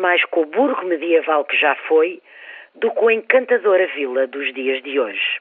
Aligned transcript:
mais 0.00 0.24
com 0.24 0.40
o 0.40 0.46
burgo 0.46 0.84
medieval 0.84 1.44
que 1.44 1.56
já 1.56 1.76
foi 1.86 2.20
do 2.74 2.90
que 2.90 2.96
com 2.96 3.06
a 3.06 3.14
encantadora 3.14 3.86
vila 3.86 4.26
dos 4.26 4.52
dias 4.52 4.82
de 4.82 4.98
hoje. 4.98 5.40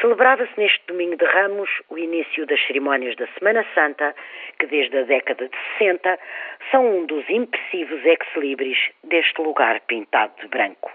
Celebrava-se 0.00 0.52
neste 0.58 0.80
domingo 0.86 1.16
de 1.16 1.24
Ramos 1.24 1.70
o 1.88 1.96
início 1.96 2.44
das 2.46 2.60
cerimónias 2.66 3.16
da 3.16 3.26
Semana 3.38 3.64
Santa, 3.74 4.14
que 4.58 4.66
desde 4.66 4.98
a 4.98 5.02
década 5.04 5.48
de 5.48 5.56
60 5.78 6.18
são 6.70 6.86
um 6.86 7.06
dos 7.06 7.28
impressivos 7.30 8.04
ex-libris 8.04 8.78
deste 9.04 9.40
lugar 9.40 9.80
pintado 9.80 10.34
de 10.40 10.48
branco. 10.48 10.90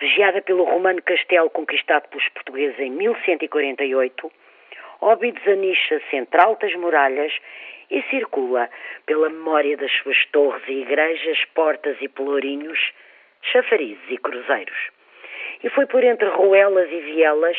Vigiada 0.00 0.40
pelo 0.40 0.64
romano 0.64 1.02
castelo 1.02 1.50
conquistado 1.50 2.08
pelos 2.08 2.28
portugueses 2.30 2.78
em 2.78 2.90
1148, 2.90 4.32
Óbidos 5.02 5.44
anicha-se 5.48 6.16
entre 6.16 6.40
altas 6.40 6.72
muralhas 6.76 7.32
e 7.92 8.02
circula 8.10 8.70
pela 9.06 9.28
memória 9.28 9.76
das 9.76 9.92
suas 10.02 10.16
torres 10.32 10.62
e 10.66 10.80
igrejas, 10.80 11.44
portas 11.54 11.96
e 12.00 12.08
pelourinhos, 12.08 12.78
chafarizes 13.42 14.02
e 14.08 14.16
cruzeiros. 14.16 14.90
E 15.62 15.68
foi 15.68 15.86
por 15.86 16.02
entre 16.02 16.28
ruelas 16.28 16.90
e 16.90 17.00
vielas 17.00 17.56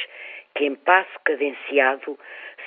que, 0.55 0.66
em 0.66 0.76
passo 0.76 1.20
cadenciado, 1.24 2.18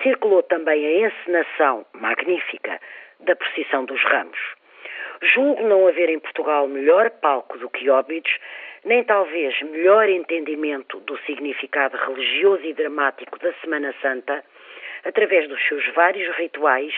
circulou 0.03 0.43
também 0.45 0.87
a 0.87 1.09
encenação 1.09 1.85
magnífica 1.93 2.81
da 3.21 3.35
procissão 3.35 3.85
dos 3.85 4.03
ramos. 4.05 4.39
Julgo 5.23 5.63
não 5.63 5.89
haver 5.89 6.09
em 6.09 6.21
Portugal 6.21 6.69
melhor 6.69 7.11
palco 7.11 7.59
do 7.59 7.69
que 7.69 7.89
Óbidos, 7.91 8.31
nem 8.85 9.03
talvez 9.03 9.61
melhor 9.63 10.09
entendimento 10.09 11.01
do 11.01 11.19
significado 11.23 11.97
religioso 11.97 12.65
e 12.65 12.75
dramático 12.75 13.39
da 13.39 13.53
Semana 13.55 13.93
Santa, 14.01 14.45
através 15.07 15.49
dos 15.49 15.63
seus 15.67 15.87
vários 15.95 16.35
rituais 16.37 16.93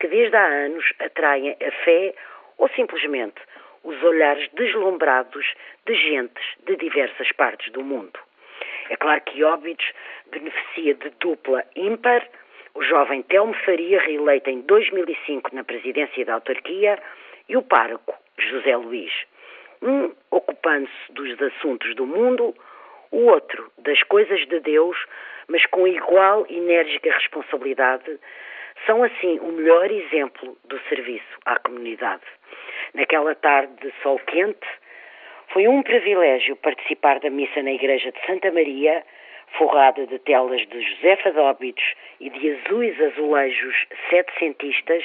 que 0.00 0.06
desde 0.06 0.36
há 0.36 0.46
anos 0.46 0.84
atraem 1.00 1.50
a 1.60 1.70
fé 1.84 2.14
ou 2.56 2.68
simplesmente 2.70 3.40
os 3.82 4.02
olhares 4.02 4.48
deslumbrados 4.52 5.46
de 5.86 5.94
gentes 5.94 6.44
de 6.66 6.76
diversas 6.76 7.30
partes 7.32 7.70
do 7.72 7.82
mundo. 7.82 8.18
É 8.90 8.96
claro 8.96 9.20
que 9.22 9.44
Óbidos 9.44 9.92
beneficia 10.30 10.94
de 10.94 11.10
dupla 11.20 11.64
ímpar, 11.76 12.26
o 12.74 12.82
jovem 12.82 13.22
Telmo 13.22 13.54
Faria, 13.64 14.00
reeleito 14.00 14.50
em 14.50 14.60
2005 14.62 15.54
na 15.54 15.64
presidência 15.64 16.24
da 16.24 16.34
autarquia, 16.34 16.98
e 17.48 17.56
o 17.56 17.62
pároco 17.62 18.14
José 18.38 18.76
Luís. 18.76 19.12
Um 19.82 20.12
ocupando-se 20.30 21.12
dos 21.12 21.40
assuntos 21.40 21.94
do 21.94 22.06
mundo, 22.06 22.54
o 23.10 23.26
outro 23.26 23.70
das 23.78 24.02
coisas 24.04 24.46
de 24.48 24.60
Deus, 24.60 24.96
mas 25.48 25.64
com 25.66 25.86
igual 25.86 26.46
enérgica 26.48 27.12
responsabilidade, 27.12 28.18
são 28.86 29.02
assim 29.02 29.38
o 29.40 29.52
melhor 29.52 29.90
exemplo 29.90 30.56
do 30.64 30.78
serviço 30.88 31.38
à 31.44 31.56
comunidade. 31.56 32.22
Naquela 32.94 33.34
tarde 33.34 33.72
de 33.80 33.92
sol 34.02 34.18
quente, 34.26 34.66
foi 35.52 35.66
um 35.66 35.82
privilégio 35.82 36.56
participar 36.56 37.20
da 37.20 37.30
missa 37.30 37.62
na 37.62 37.72
igreja 37.72 38.12
de 38.12 38.26
Santa 38.26 38.50
Maria, 38.52 39.02
forrada 39.56 40.06
de 40.06 40.18
telas 40.18 40.66
de 40.68 40.80
Josefa 40.82 41.32
Dóbitos 41.32 41.94
e 42.20 42.28
de 42.28 42.50
azuis 42.50 43.00
azulejos 43.00 43.86
setecentistas, 44.10 45.04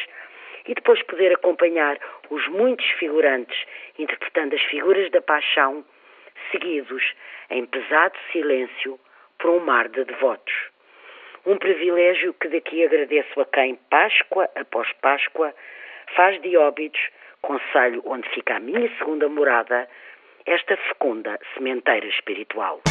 e 0.68 0.74
depois 0.74 1.02
poder 1.04 1.34
acompanhar 1.34 1.98
os 2.30 2.48
muitos 2.48 2.86
figurantes 2.92 3.58
interpretando 3.98 4.56
as 4.56 4.62
figuras 4.64 5.10
da 5.12 5.22
paixão, 5.22 5.84
seguidos 6.54 7.04
em 7.50 7.66
pesado 7.66 8.16
silêncio 8.32 9.00
por 9.40 9.50
um 9.50 9.60
mar 9.60 9.90
de 9.90 10.06
devotos. 10.06 10.54
Um 11.46 11.58
privilégio 11.58 12.34
que 12.36 12.48
daqui 12.48 12.86
agradeço 12.86 13.42
a 13.42 13.46
quem, 13.46 13.76
Páscoa 13.90 14.50
após 14.56 14.90
Páscoa, 15.02 15.54
faz 16.16 16.42
de 16.42 16.56
Óbidos, 16.56 17.02
conselho 17.42 18.02
onde 18.06 18.30
fica 18.30 18.56
a 18.56 18.60
minha 18.60 18.90
segunda 18.98 19.28
morada, 19.28 19.90
esta 20.46 20.78
fecunda 20.78 21.38
sementeira 21.54 22.08
espiritual. 22.08 22.82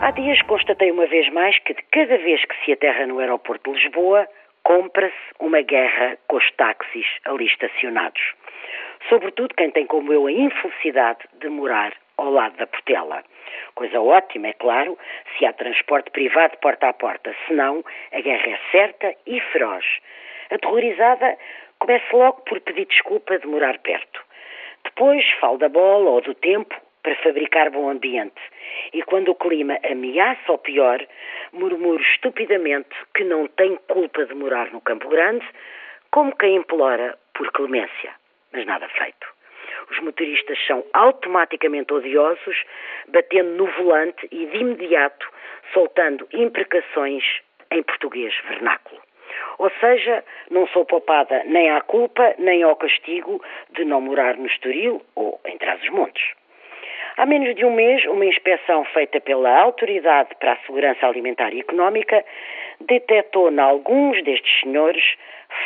Há 0.00 0.10
dias 0.10 0.40
constatei 0.42 0.90
uma 0.90 1.06
vez 1.06 1.28
mais 1.32 1.58
que 1.60 1.74
de 1.74 1.82
cada 1.90 2.16
vez 2.18 2.44
que 2.44 2.64
se 2.64 2.72
aterra 2.72 3.06
no 3.06 3.18
aeroporto 3.18 3.72
de 3.72 3.78
Lisboa, 3.78 4.28
compra-se 4.62 5.14
uma 5.40 5.62
guerra 5.62 6.16
com 6.28 6.36
os 6.36 6.50
táxis 6.52 7.06
ali 7.24 7.46
estacionados. 7.46 8.22
Sobretudo 9.08 9.54
quem 9.54 9.70
tem 9.70 9.86
como 9.86 10.12
eu 10.12 10.26
a 10.26 10.32
infelicidade 10.32 11.20
de 11.40 11.48
morar 11.48 11.92
ao 12.16 12.30
lado 12.30 12.56
da 12.56 12.66
Portela. 12.66 13.22
Coisa 13.74 14.00
ótima, 14.00 14.48
é 14.48 14.52
claro, 14.54 14.98
se 15.36 15.44
há 15.44 15.52
transporte 15.52 16.10
privado 16.10 16.56
porta 16.58 16.88
a 16.88 16.92
porta. 16.92 17.34
Senão, 17.46 17.84
a 18.12 18.20
guerra 18.20 18.50
é 18.50 18.58
certa 18.70 19.14
e 19.26 19.40
feroz. 19.40 19.84
Aterrorizada, 20.50 21.36
começo 21.78 22.16
logo 22.16 22.40
por 22.42 22.60
pedir 22.60 22.86
desculpa 22.86 23.38
de 23.38 23.46
morar 23.46 23.78
perto. 23.78 24.20
Depois, 24.84 25.24
falo 25.40 25.58
da 25.58 25.68
bola 25.68 26.10
ou 26.10 26.20
do 26.20 26.34
tempo 26.34 26.74
para 27.02 27.16
fabricar 27.16 27.70
bom 27.70 27.90
ambiente. 27.90 28.40
E 28.92 29.02
quando 29.02 29.30
o 29.30 29.34
clima 29.34 29.78
ameaça 29.84 30.50
ou 30.50 30.58
pior, 30.58 31.04
murmuro 31.52 32.02
estupidamente 32.02 32.88
que 33.14 33.24
não 33.24 33.46
tenho 33.48 33.78
culpa 33.88 34.24
de 34.24 34.34
morar 34.34 34.72
no 34.72 34.80
Campo 34.80 35.08
Grande, 35.08 35.46
como 36.10 36.34
quem 36.36 36.56
implora 36.56 37.18
por 37.34 37.50
clemência. 37.52 38.23
Mas 38.54 38.64
nada 38.66 38.88
feito. 38.88 39.26
Os 39.90 39.98
motoristas 40.00 40.58
são 40.66 40.84
automaticamente 40.94 41.92
odiosos, 41.92 42.64
batendo 43.08 43.50
no 43.50 43.66
volante 43.66 44.26
e 44.30 44.46
de 44.46 44.56
imediato 44.58 45.28
soltando 45.72 46.26
imprecações 46.32 47.24
em 47.70 47.82
português 47.82 48.32
vernáculo. 48.48 49.00
Ou 49.58 49.70
seja, 49.80 50.24
não 50.50 50.66
sou 50.68 50.84
poupada 50.84 51.42
nem 51.44 51.70
à 51.70 51.80
culpa, 51.80 52.34
nem 52.38 52.62
ao 52.62 52.76
castigo 52.76 53.42
de 53.70 53.84
não 53.84 54.00
morar 54.00 54.36
no 54.36 54.46
Estoril 54.46 55.02
ou 55.14 55.40
em 55.44 55.58
Trás-os-Montes. 55.58 56.32
Há 57.16 57.26
menos 57.26 57.54
de 57.54 57.64
um 57.64 57.72
mês, 57.72 58.04
uma 58.06 58.24
inspeção 58.24 58.84
feita 58.86 59.20
pela 59.20 59.60
Autoridade 59.60 60.30
para 60.40 60.52
a 60.52 60.56
Segurança 60.66 61.06
Alimentar 61.06 61.52
e 61.52 61.60
Económica 61.60 62.24
detectou 62.80 63.52
em 63.52 63.60
alguns 63.60 64.22
destes 64.24 64.60
senhores 64.60 65.04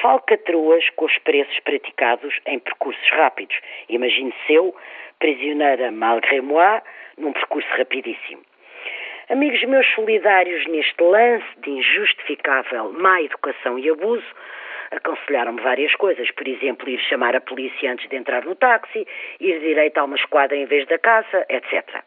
falcatruas 0.01 0.89
com 0.91 1.05
os 1.05 1.19
preços 1.19 1.59
praticados 1.61 2.39
em 2.47 2.59
percursos 2.59 3.11
rápidos. 3.11 3.57
Imagine 3.89 4.35
seu, 4.47 4.75
prisioneira 5.19 5.91
malgré 5.91 6.41
moi, 6.41 6.81
num 7.17 7.33
percurso 7.33 7.69
rapidíssimo. 7.77 8.43
Amigos 9.29 9.63
meus 9.65 9.87
solidários 9.95 10.67
neste 10.69 11.03
lance 11.03 11.47
de 11.59 11.71
injustificável 11.71 12.93
má 12.93 13.21
educação 13.21 13.79
e 13.79 13.91
abuso, 13.91 14.25
aconselharam-me 14.91 15.61
várias 15.61 15.95
coisas, 15.97 16.31
por 16.31 16.49
exemplo, 16.49 16.89
ir 16.89 16.99
chamar 17.01 17.37
a 17.37 17.41
polícia 17.41 17.93
antes 17.93 18.09
de 18.09 18.17
entrar 18.17 18.45
no 18.45 18.55
táxi, 18.55 19.07
ir 19.39 19.61
direito 19.61 19.99
a 19.99 20.05
uma 20.05 20.17
esquadra 20.17 20.57
em 20.57 20.65
vez 20.65 20.87
da 20.87 20.99
casa, 20.99 21.45
etc. 21.49 22.03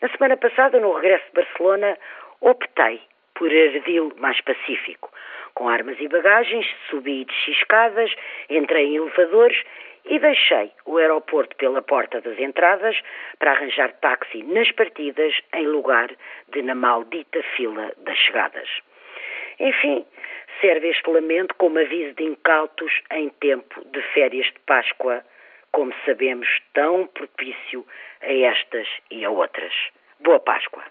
Na 0.00 0.08
semana 0.10 0.36
passada, 0.36 0.78
no 0.78 0.92
regresso 0.92 1.24
de 1.26 1.42
Barcelona, 1.42 1.98
optei 2.40 3.00
por 3.34 3.50
ardil 3.50 4.12
mais 4.18 4.40
pacífico. 4.40 5.10
Com 5.54 5.68
armas 5.68 5.96
e 6.00 6.08
bagagens, 6.08 6.66
subi 6.88 7.22
e 7.22 7.24
desci 7.24 7.52
escadas, 7.52 8.14
entrei 8.48 8.86
em 8.86 8.96
elevadores 8.96 9.62
e 10.04 10.18
deixei 10.18 10.72
o 10.84 10.96
aeroporto 10.96 11.54
pela 11.56 11.82
porta 11.82 12.20
das 12.20 12.38
entradas 12.38 12.96
para 13.38 13.52
arranjar 13.52 13.92
táxi 14.00 14.42
nas 14.42 14.70
partidas 14.72 15.34
em 15.54 15.66
lugar 15.66 16.10
de 16.48 16.62
na 16.62 16.74
maldita 16.74 17.42
fila 17.56 17.92
das 17.98 18.18
chegadas. 18.18 18.68
Enfim, 19.58 20.04
serve 20.60 20.88
este 20.88 21.08
lamento 21.10 21.54
como 21.56 21.78
aviso 21.78 22.14
de 22.14 22.24
incautos 22.24 22.92
em 23.10 23.28
tempo 23.28 23.84
de 23.92 24.02
férias 24.14 24.46
de 24.46 24.58
Páscoa, 24.66 25.22
como 25.70 25.92
sabemos, 26.04 26.48
tão 26.74 27.06
propício 27.06 27.86
a 28.20 28.32
estas 28.32 28.88
e 29.10 29.24
a 29.24 29.30
outras. 29.30 29.72
Boa 30.20 30.40
Páscoa! 30.40 30.82